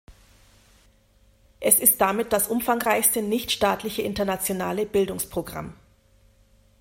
[1.59, 5.75] Es ist damit das umfangreichste nichtstaatliche internationale Bildungsprogramm.